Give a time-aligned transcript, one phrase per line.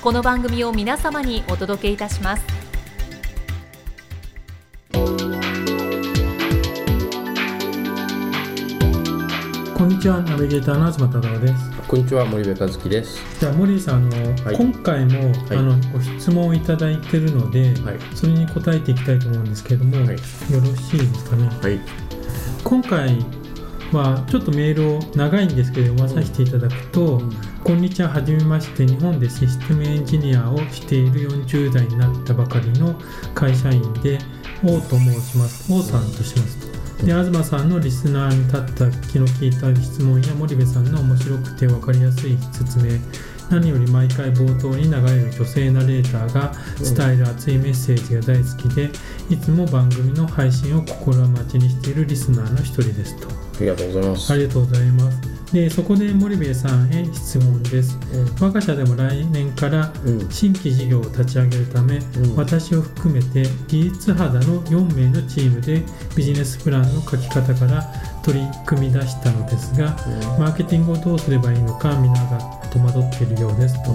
[0.00, 2.44] この番組を皆様にお届けいたします
[9.76, 11.54] こんにちは、ナビゲーターの東忠夫です。
[11.88, 13.20] こんにちは森部和樹です。
[13.40, 21.48] じゃあ森井さん、あの、はい今回も、はいあのご質問をいただいているので、はいそれに答えていきたいと思うんですけれども、はいよろしいですかね？
[21.60, 21.80] はい。
[22.62, 23.18] 今回
[23.92, 27.22] はちょっとメールを長いんですけれども、読まさせていただくと、
[27.64, 32.94] こんにちは、はじめまして、日本でシステムエンジニアをしている40代になったばかりの
[33.34, 34.18] 会社員で、
[34.64, 35.72] 王と申します。
[35.72, 36.78] 王さんとしますと。
[37.04, 42.98] で東さんのリスナーに立った気の利いた質問や森部さんの面白くて分かりやすい説明
[43.50, 48.90] 何より毎回冒頭に流れる女性ナレーターが伝える熱いメッセージが大好きで
[49.30, 54.32] いつも番組の配信を心待ちにしているリスナーの一人ですとありがとうございます。
[54.32, 57.98] ありがとうございますでそこで森部さんへ質問です。
[58.40, 60.30] 我が社でも来年からうん。
[60.30, 62.36] 新規事業を立ち上げるため、うん。
[62.36, 65.82] 私を含めて技術肌の4名のチームで
[66.16, 67.82] ビジネスプランの書き方から
[68.22, 69.96] 取り組み出したのですが
[70.38, 72.38] マーケティングをどうすればいいのか皆が
[72.70, 73.92] 戸惑っているようですと、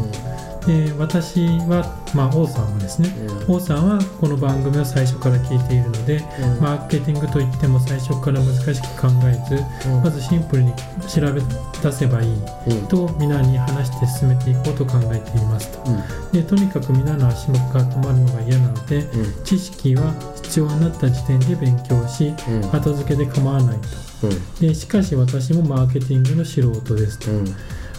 [0.65, 3.09] で私は、まあ、王さんはですね
[3.47, 6.21] 王さんはこの番組を最初から聞いているので、
[6.61, 9.61] マーケティングといっても最初から難しく考えず
[10.03, 10.73] まずシンプルに
[11.07, 11.41] 調べ
[11.81, 12.33] 出せばいい
[12.67, 12.87] うん。
[12.87, 15.83] と皆に話して進めていこうと考えていますと。
[16.31, 19.05] でとにかく皆の足が止まるのが嫌なので
[19.43, 20.13] 知識は
[20.43, 22.75] 必要になった時点で勉強しうん。
[22.75, 23.87] 後付けで構わないと。
[24.61, 27.31] でしかし私もマーケティングの素人ですと。
[27.31, 27.55] うん。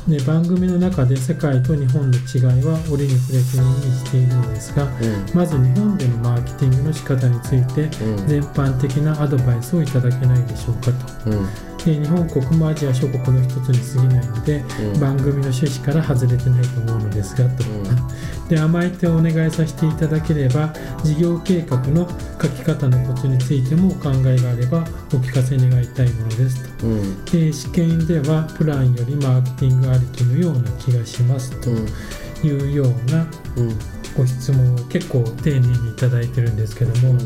[0.09, 3.65] で番組の中で世界と日本の違いは折に触れずに
[4.04, 4.87] しているのですが
[5.34, 7.88] まず日本でのマーケティングの仕方について
[8.26, 11.31] 全般的なアドバイスをいただけないでしょうかと
[11.84, 14.64] で日本国もアジア諸国の一つに過ぎないので
[14.98, 17.64] 番組の趣旨から外れてないと思うのですがと、
[18.48, 20.72] で甘えてお願いさせていただければ
[21.02, 22.08] 事業計画の
[22.40, 26.62] 書き方のコツについてもお考えがあればお聞かせ願いたいものです。
[26.78, 26.86] と。
[27.30, 31.58] で試験ではプランよりマーケティングありきのような気がします。
[31.60, 31.70] と
[32.46, 33.26] いうような
[34.16, 37.19] ご質問を結構丁寧にいただいてるんですけども、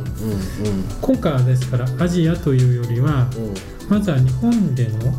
[1.03, 3.29] 今回はですからアジアというよりは
[3.89, 5.13] まずは日本での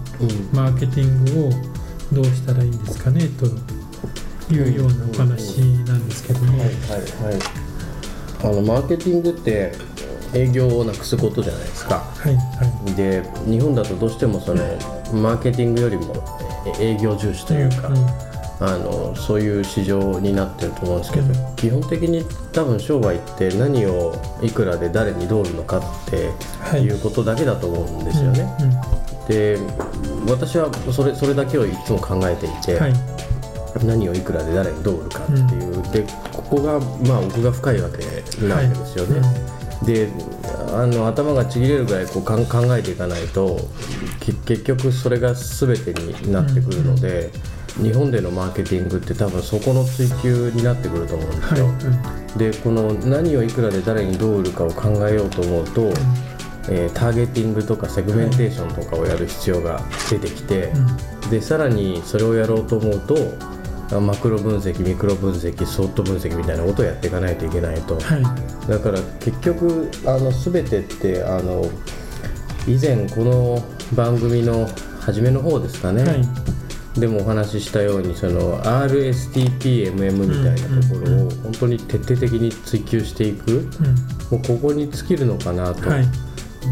[0.52, 1.50] マーケティングを
[2.12, 3.46] どうしたらいいんですかねと
[4.54, 6.64] いうようなお話なんですけども。
[8.42, 9.74] あのマーケティングって
[10.34, 11.96] 営業をなくすことじゃないですか。
[12.16, 14.64] はいはで日本だとどうしてもその
[15.14, 16.24] マーケティングよりも
[16.80, 17.96] え営業重視といいうか、うん
[18.62, 21.56] あのそういう市場になってると思うんですけど、うん。
[21.56, 26.84] 基本的に多分商売って何をいくらで誰にどう売るのかってはい。
[26.84, 28.48] いうことだけだと思うんですよね。
[29.28, 29.58] で
[30.28, 32.94] 私はそれそれだけをいつも考えていて、うんはい。
[33.86, 36.04] 何をいくらで誰にどう売るかっていう、で
[36.34, 37.98] ここがまあ奥が深いわけ
[38.44, 39.22] なわけですよね。
[39.86, 40.10] で
[40.74, 43.58] あの頭がちぎれるぐらいこうかん考えていかないと
[44.20, 47.30] き結局それが全てになってくるので、
[47.82, 51.60] 日本でのマーケティングって多分そこの追求になってくると思うんですはい。
[51.60, 51.66] よ。
[51.68, 52.38] うん。
[52.38, 55.92] でこの何をいくらで誰にどう売るかを考えようと思うと、
[56.70, 60.72] えーターゲティングとかセグメンテーションとかをやる必要が出てきて、
[61.30, 63.16] でさらにそれをやろうと思うと
[63.96, 68.68] あマクロ分析ミクロ分析ソフト分析みたいなことをやっていかないといけないと、はい。
[68.68, 71.66] だから結局あの全てってあの
[72.68, 73.64] 以前この
[73.96, 74.68] 番組の
[75.00, 76.22] 初めの方ですかね、はい
[76.96, 83.62] でもお話ししたようにその RSTPMM みたいなところを本当に徹底的に追求していく、うん。
[83.62, 86.06] もうここに尽きるのかなと、はい。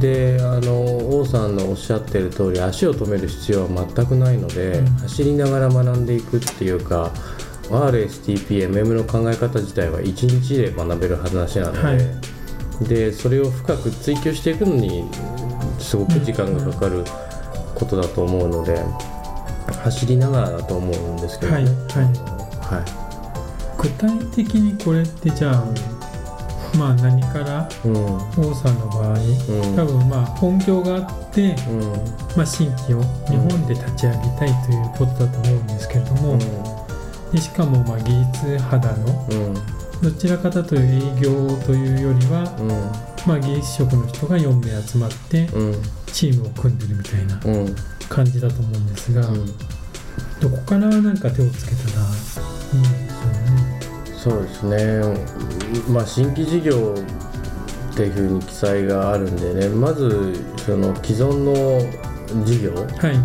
[0.01, 4.87] であの王さんのおっしゃってる通り足を止める必要は全くないので、うん。
[4.97, 7.11] 走りながら学んでいくっていうか
[7.69, 15.09] RSTPMM の考え方自体は1日で学べる話なので、はい、でそれを深く追求していくのに
[15.79, 17.03] すごく時間がかかる
[17.75, 18.83] ことだと思うので、
[19.83, 21.57] 走りながらだと思うんですけどね。
[21.57, 21.74] はい、はい。
[22.77, 23.07] はい。
[23.77, 25.63] 具体的にこれってじゃあ
[26.77, 27.68] まあ何から、
[28.38, 29.18] 王さんの場合、
[29.75, 31.56] 多分まあ本業があって、
[32.35, 36.38] まあ、新規を日本で立ち上げたいということだと思うんですけれども、
[37.31, 39.27] でしかもまあ技術肌の、
[40.01, 41.31] どちらかという営業
[41.65, 42.45] というよりは、
[43.27, 45.47] まあ、技術職の人が4名集まって
[46.13, 47.38] チームを組んでるみたいな
[48.07, 49.21] 感じだと思うんですが、
[50.39, 52.06] どこからなんか手をつけたら
[52.74, 53.79] いいんでしょうね。
[54.15, 56.95] そうですね、まあ、新規事業
[57.91, 59.68] っていうふうに記載があるんでね。
[59.69, 60.33] まず
[60.65, 61.81] その既存の
[62.45, 63.15] 事業、はいはい、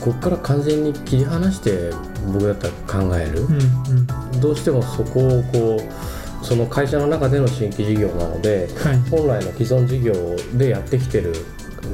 [0.00, 1.90] ここから完全に切り離して
[2.32, 5.82] 僕だったら考える、うんうん、どうしてもそこをこう
[6.42, 10.12] その会社の中での新規事業なので、はい、本来の既存事業
[10.58, 11.34] でやってきてる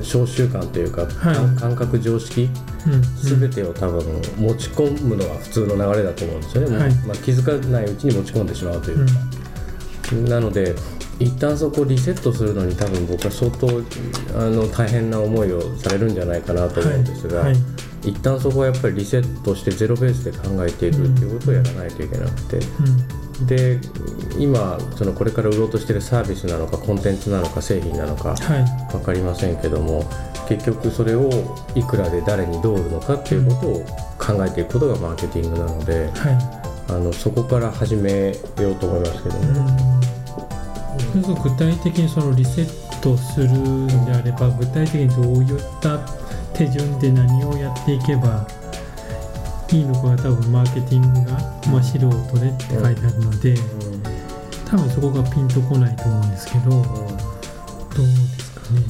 [0.02, 2.48] 小習慣というか、はい、感覚常識、
[2.86, 4.02] うん、全てを多分
[4.36, 9.12] 持ち込むのは普通の流れだと思うんですよね、はい、まあ、気づかないうちに持ち込んでしまうというか、
[10.12, 10.74] うん、なので
[11.18, 13.66] 一旦そこをリセットするのに多分僕は相当
[14.38, 17.52] あの大変な思いをされるんじゃないかなと思うんですが、はい。
[17.52, 17.58] は
[18.04, 22.60] い、一旦そこはやっぱりリセットしてゼロベースで考えていくっていうことをやらないといけなくて。
[23.46, 23.78] で
[24.38, 28.34] 今そのこれから売ろうとしてるサービスなのかコンテンツなのか製品なのか
[28.90, 30.04] 分かりませんけども、
[30.48, 33.84] 結局それをいくらで誰にどう売るのかっていうことを
[34.18, 36.38] 考えていくことがマーケティングなので、はい、
[36.88, 39.98] あのそこから始めようと思いますけどね。
[41.14, 45.98] うん、具体的にそのリセットするんであれば具体的にどういった
[46.54, 48.46] 手順で何をやっていけば
[49.70, 51.38] いいのかは多分マーケティングが、
[51.70, 53.54] まあ、素人でって書いてあるので、
[54.66, 58.82] 多分そこがピンとこないと思うんですけど、どうですかね？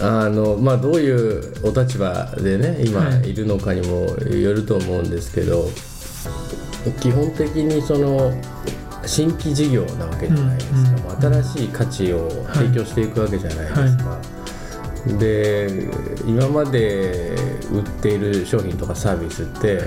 [0.00, 3.32] あのまあ、どういうお立場でね今い。
[3.32, 5.72] るのかにもよると思うんですけど、はい、
[7.00, 8.32] 基本的にその
[9.04, 13.80] 新規事業なわけじゃないですか、うんうん、新しい価値を提供していくわけじゃないですか。
[13.80, 15.10] はい。
[15.10, 15.90] はい、で
[16.26, 17.34] 今まで
[17.72, 19.80] 売っている商品とかサービスって、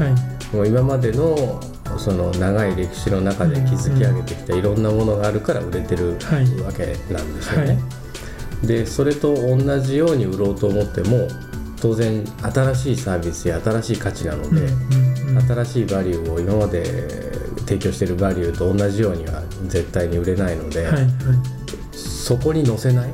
[0.53, 1.61] もう今までの
[1.97, 6.17] その長い歴史の中で築き上げてきたいろんなものがあるから売れてる
[6.65, 7.79] わけなんですよね。
[8.63, 11.27] でそれと同じように売ろうと思っても
[11.81, 14.67] 当然新しいサービスや新しい価値なので、
[15.47, 16.85] 新しいバリューを今まで
[17.65, 21.07] 提供しているバリューと同じようには絶対に売れないので、はいはい、
[21.91, 23.09] そこに載せない、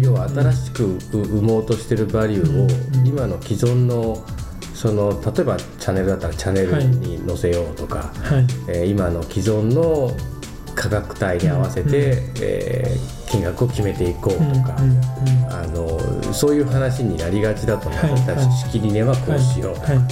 [0.00, 2.68] 要は新しく生もうとしてるバリューを
[3.04, 4.24] 今の既存の
[4.74, 10.10] その例えばチャンネルだったらチャンネルに載せようとか、はい、えー、今の既存の
[10.74, 12.18] 価格帯に合わせて、うん。
[12.18, 20.04] うん、えー、金額を決めていこうとか、うんうんうん、あのそういう話になりがちだと思う、はいはい、仕切り値はこうしようとか、はいは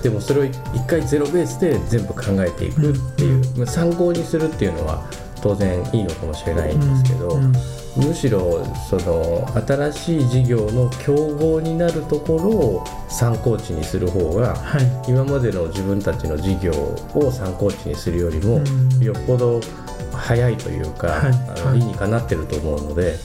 [0.00, 5.04] い、でもそれを一回ゼロベースで全部考えていくっていう、うんうん、参考にするっていうのは
[5.42, 7.28] 当然いいのかもしれないんですけど。
[7.30, 7.52] うんうん。
[7.96, 18.62] むしろその新しい事業の競合になるところを参考値にする方が、はい、今までの自分たちの事業を参考値にするよりも、
[19.00, 19.60] よっぽど
[20.12, 23.16] 早いというか、はい、あの理にかなってると思うので、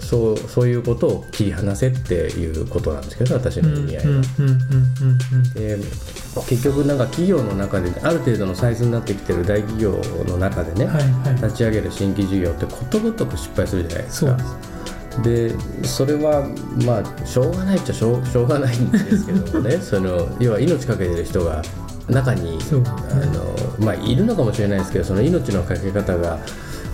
[0.00, 4.22] そうそういうことを切り離せっていうことなんですけど私の意味合いは。
[5.54, 5.78] で
[6.48, 14.36] 結局なんか企業の中である程度のサイズになってきてる大企業の中でね、はいはい、立ち上げる新規事業ってことごとく失敗するじゃないですか。
[15.24, 15.52] で
[15.84, 16.46] それは
[16.86, 19.76] まあしょうがないっちゃしょうしょうがないんですけどもね。
[19.82, 21.62] その要は命かけてる人が
[22.08, 26.38] 中に、あのまあ、いるのかもしれないですけどその命のかけ方が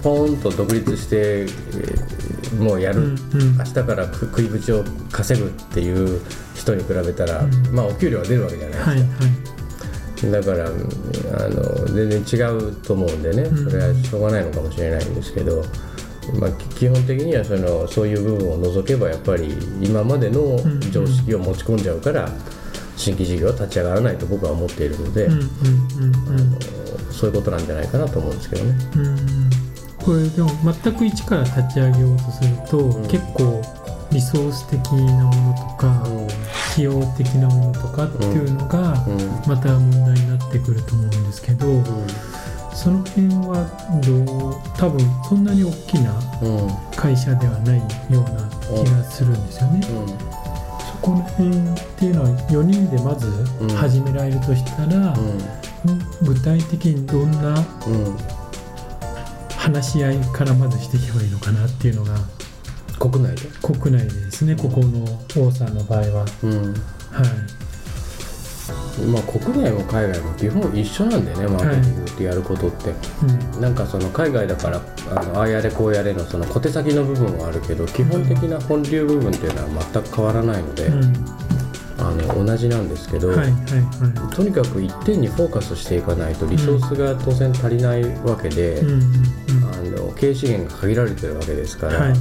[0.06, 6.20] ポーンと独立して、えー、もうやる、うんうん、明日から食い口を稼ぐっていう
[6.54, 8.90] 人に比べたら、うん、まあお給料は出るわけじゃないですか。
[8.90, 10.66] はいはい、だから
[11.44, 15.64] あの全然違うと思うんでねそれはしょうがないのかもしれないんですけど、
[16.38, 20.56] まあ、基本的にはそのそういう部分を除けばやっぱり今までの
[20.92, 22.28] 常識を持ち込んじゃうから、
[22.96, 25.28] 新規事業は立ち上がらないと僕は思っているので
[27.10, 29.55] そういうことなんじゃないかなと思うんですけどね。
[30.06, 33.60] これでも全く一から立ち上げようとすると、うん、結構
[34.12, 36.26] リソース的なものとか、うん、
[36.70, 39.04] 費用的なものとかっていうのが
[39.48, 41.84] また問題になってくると思うんですけど、うん、
[42.72, 43.66] その辺は
[44.06, 46.14] どう多分そんなに大きな
[46.94, 49.82] 会社ではないような気がするんですよね。
[49.82, 51.52] そこら辺っ
[51.98, 53.26] ていうのは4人でまず
[53.74, 55.16] 始められるとしたら、
[56.22, 57.58] 具体的にどんな
[57.88, 58.45] うん
[59.66, 62.16] 話し合いからまずしていけばいいのかなっていうのが
[63.00, 63.48] 国内で？
[63.62, 64.54] 国内でですね。
[64.54, 65.04] ここの
[65.36, 66.24] 王さんの場合は。
[66.44, 66.72] うん。
[66.72, 67.26] はい。
[69.10, 72.94] まあ国内も海外も基本一緒なんだよねマーケティングってやることって、
[73.54, 73.60] うん。
[73.60, 74.80] なんかその海外だから
[75.10, 81.12] あのああやれこうやれのその小手先の部分はあるけど基本的な本流部分っていうのは全く変わらないので、うん
[81.98, 89.98] あの同じなんですけど、はいはいはとにかく一点にフォーカスしていかないとリソースが当然足りないわけで、いうんうん。
[89.98, 92.20] あの経営資源が限られてるわけですから、うんはいはい。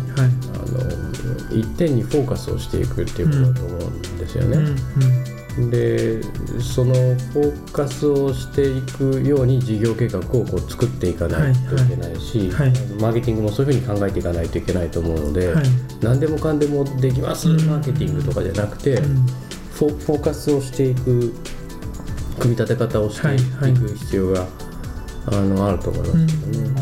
[0.54, 4.58] あの一点にフォーカスをしていくっていうことだと思うんですよね。
[4.58, 5.70] うんうん。
[5.70, 6.22] で
[6.62, 12.70] そのフォーカスをしていくように事業計画をこう作っていかないといけないし、はい。
[12.70, 12.80] はい。
[13.02, 15.66] マーケティングもそういうふうに考えていかないといけないと思うので、はい。
[16.02, 17.66] 何でもかんでもできます、うん。
[17.66, 19.26] マーケティングとかじゃなくて、うん
[19.76, 21.34] フォーカスをしていく
[22.40, 23.72] 組み立て方をしてはいはい。
[23.72, 24.48] いく必要が、
[25.28, 26.82] あのあると思いますけどね。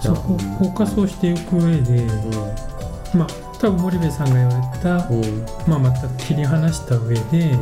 [0.00, 2.06] そこフォーカスをしていく上で、
[3.14, 5.24] まあ多分森部さんが言われた、うん。
[5.24, 7.56] うんまあ、全く切り離した上で、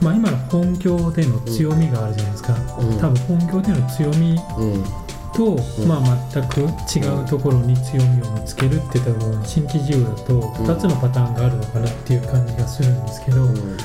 [0.00, 2.98] まあ、今の本業での強みがあるじゃないですか、うん。
[3.00, 4.38] 多分本業での強み
[5.46, 5.88] うん。
[5.88, 6.02] まあ、
[6.32, 6.64] 全く違
[7.22, 13.76] うところに強みを見つけるって多分新規事業だと2つのパターンがあるのかなっていう感じがするんですけど、うん。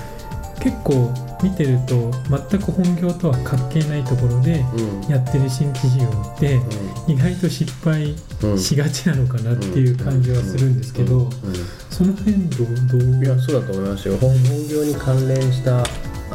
[0.60, 1.12] 結構
[1.43, 2.10] 見てると
[2.50, 5.12] 全く本業とは関係ないところでうん。
[5.12, 6.62] やってる新規事業って
[7.05, 8.57] 意外と失敗うん。
[8.57, 11.29] しがちなのかなっていう感じはするんですけど、
[11.89, 13.25] その辺どうどう？
[13.25, 14.17] いやそうだと思いますよ。
[14.17, 15.83] 本本業に関連した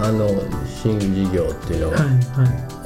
[0.01, 0.29] あの
[0.65, 1.99] 新事業っていうのは、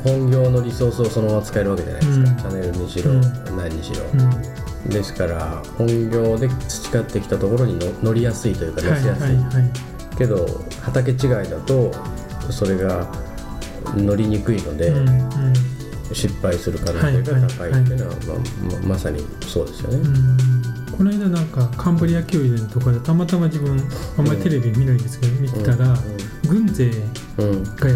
[0.02, 2.36] 本業のリソースをそのまま使えるわけじゃないですか、うん。
[2.36, 3.20] チャンネルにしろ、うん。
[3.56, 9.36] 何にしろ、ですから本業で培ってきたところにの乗りやすいというか乗せやすい、
[10.16, 10.46] けど
[10.80, 11.92] 畑違いだと
[12.50, 13.06] それが
[13.94, 14.92] 乗りにくいので、
[16.12, 19.96] 失敗する可能性が高いっていうのは、まあままさにそうですよね。
[19.96, 20.62] うん。
[20.96, 23.80] この間なんかカンブリア宮殿とかでたまたま自分
[24.18, 25.96] あんまりテレビ見ないんですけど見てたら、
[26.48, 26.90] 軍勢
[27.38, 27.88] うんが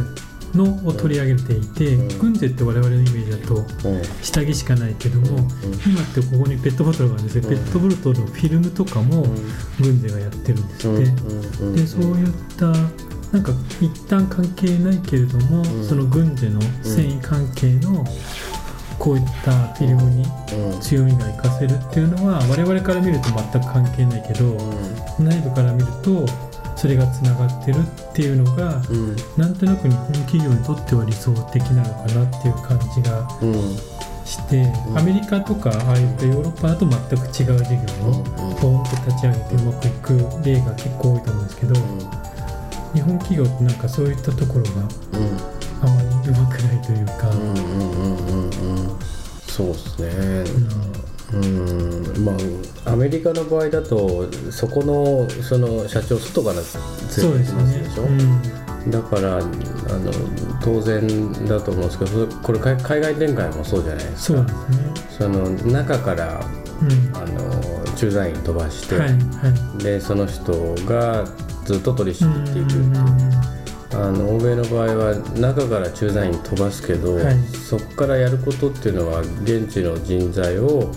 [0.54, 2.18] のを取り上げていて、うん。
[2.18, 4.02] 軍勢って我々のイメージだとうん。
[4.22, 5.38] 下着しかないけども、
[5.86, 7.50] 今ってここにペットボトルがあるんですよ、うん。
[7.50, 9.26] ペットボトルのフィルムとかも
[9.80, 11.02] 軍勢がやってるんですって、
[11.62, 11.74] うん。
[11.74, 12.66] でそういった
[13.32, 15.84] なんか一旦関係ないけれども、ん。
[15.84, 18.04] その軍勢の繊維関係の
[18.98, 20.24] こういったフィルムに
[20.72, 20.80] うん。
[20.80, 24.56] 強みが活かせるっていうのは我々から見ると全く関係ないけど、
[25.18, 26.24] 内部から見ると
[26.76, 29.16] それがつながってるっていうのが、うん。
[29.36, 33.54] なんとなく日本企業にとっては理想的なのかなっていう感じがうん。
[34.24, 34.98] して、ん。
[34.98, 38.22] アメリカとかああいったヨーロッパだと全く違う事業を
[38.60, 41.74] ポーンと立ち上げてうまくいく例が結構多いと思うんですけど、
[42.94, 44.70] 日本企業ってなんかそういったところが
[45.82, 47.56] あまりうまくないというか、うんうん
[48.26, 48.98] うんうん
[51.32, 52.32] うんま
[52.86, 56.76] あアメリカの場合だとそこのその社長外から連れて
[57.08, 58.02] きそうですよねますでしょ？
[58.04, 58.90] うん。
[58.90, 59.50] だからあの
[60.62, 64.42] 当然だと思うんですけどそこれ海海外展開もそうじゃないですか。
[64.42, 64.52] ね、
[65.18, 66.40] その中から
[66.78, 69.16] うん、あの駐在員飛ばして、はいは
[69.80, 69.82] い。
[69.82, 71.24] でその人が
[71.64, 72.96] ずっと取り仕うん切っていくっていう。
[73.94, 77.38] あの欧米の場合は中から駐在員飛ばすけど、はい。
[77.48, 80.92] そこからやることっていうのは現地の人材を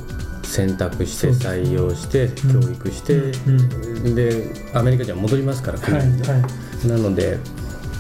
[0.50, 6.88] 選択して採用してうん教育して、うんでアメリカじゃ戻りますからはい国にねはい。
[6.88, 7.38] なので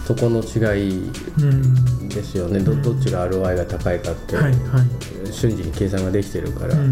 [0.05, 2.09] そこの違いうん。
[2.09, 2.59] ですよね。
[2.59, 5.31] どどっちが ROI が高いかって、はいはい。
[5.31, 6.91] 瞬時に計算ができてるから、うんうん。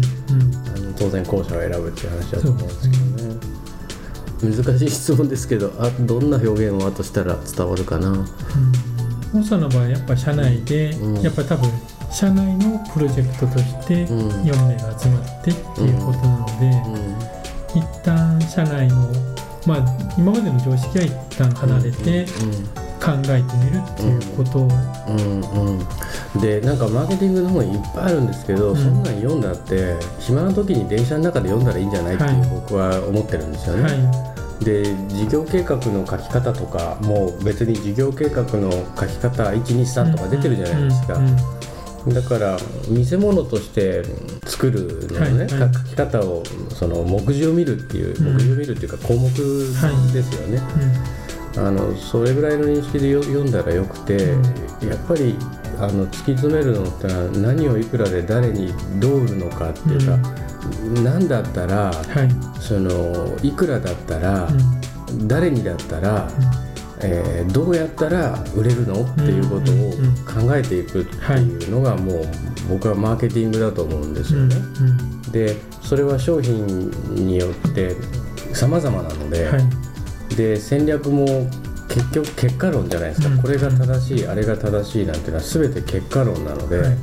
[0.78, 2.96] の当然後者を選ぶっていう話だと思うんですけ
[4.44, 4.60] どね。
[4.64, 8.24] 難しい質問ですけどあどんな表現をあとしたら伝わるかな？
[9.32, 11.20] 本社の場合やっぱ社内で、うん。
[11.22, 11.68] やっぱ多分
[12.10, 14.28] 社内のプロジェクトとしてうん。
[14.42, 16.72] 4名が集まってっていうことなので、
[17.74, 18.96] 一旦社内の
[19.66, 19.78] まあ
[20.16, 22.26] 今までの常識は一旦離れて
[23.00, 24.60] 考えてみるっていうこと。
[24.60, 28.76] を、うんうんうん、でなんかマーケティングの本いっぱいあるんですけど、うん。
[28.76, 32.50] そんなん読んだって暇な時に電車の中で読んだらいいんじゃないっていう、はい。
[32.50, 33.82] 僕は思ってるんですよね。
[33.82, 41.36] はで事業計画の書き方とかもう別に事業計画の書き方123い、とか出てるじゃないですか、うんうん
[42.06, 42.56] だから
[42.88, 44.02] 見せ物として
[44.44, 45.48] 作るのね、はいはい。
[45.74, 49.28] 書き方をその目次を見るっていう、うん目次を見るっていうか項目
[50.12, 50.60] ですよね、
[51.56, 54.42] あのそれぐらいの認識でよ読んだらよくて、う
[54.86, 55.34] やっぱり
[55.78, 60.18] あの突き詰めるのってのは何をいくらで誰にどう売るのかっていうか、
[61.02, 62.60] 何だったらはい。
[62.60, 64.78] そのいくらだったら、うん。
[65.26, 66.30] 誰にだったら
[67.00, 72.24] えー、どうやったら売れるのっていうことを考えていくっていうのがもう
[72.68, 74.56] 僕はマーケティングだと思うんですよね。
[75.30, 77.96] でそれは商品によって
[78.52, 81.26] 様々なのではい、で戦略も
[81.88, 86.96] 結局結果論じゃないですか、これが正しいあれが正しいなんていうのは全て結果論なので、はい、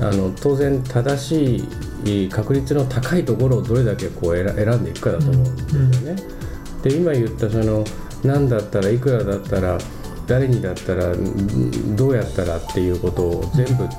[0.00, 1.64] あの当然正し
[2.04, 6.22] い確率の高いところをどれだけこう選んでいくかだと思うんですよね。
[6.82, 7.84] で今言ったその
[8.24, 9.78] 何だったらいくらだったら
[10.26, 11.14] 誰にだったら
[11.94, 13.90] どうやったらっていうことを全部突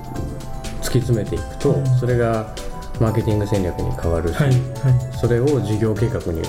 [0.82, 2.54] き詰めていくと、それが
[3.00, 6.42] マーケティング戦略に変わるし、はいはい、それを事業計画に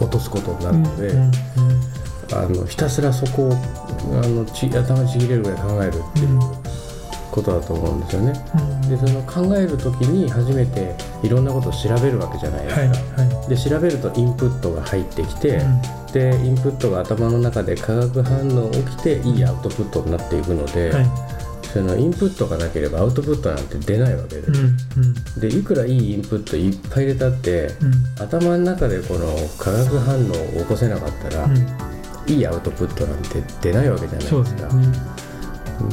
[0.00, 1.12] 落とすことになるので、
[2.34, 3.56] あのひたすらそこをあ
[4.26, 6.40] のち頭ちぎれるぐらい考えるっていう
[7.30, 8.32] ことだと思うんですよね。
[8.88, 13.22] でその考える時に初めていろんなことを調べるわけじゃないですか。
[13.22, 15.60] はい、で調べるとインプットが入ってきて、
[16.12, 20.92] でインプットが頭の中で化学反応起きていいアウトプットになっていくので。
[21.72, 34.86] そのインプットがなければアウトプットなんて出ないわけで,、うんうん、でいくらいいインプットいっぱい入れたって、うん、頭の中でこの化学反応を起こせなかったら、うん、いいアウトプットなんて出ないわけじゃないですか、ね、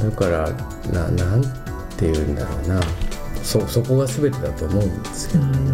[0.03, 0.51] だから
[0.91, 1.58] ななん
[1.99, 2.81] て言うんだろうな。
[3.43, 5.71] そそこが全てだと思うんですけどね。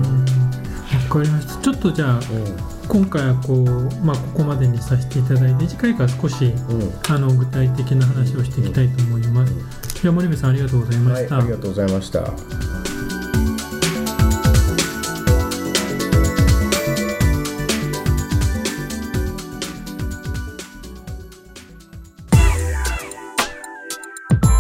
[1.10, 1.62] わかりました。
[1.62, 2.20] ちょっとじゃあ、
[2.88, 3.66] 今回はこう、
[4.06, 6.54] まあ、ここまでにさせていただいて次回から少し、
[7.10, 9.86] あの具体的な話をしていきたいと思います。
[10.06, 12.65] じゃ森部さんありがとうございました、はい、ありがとうございました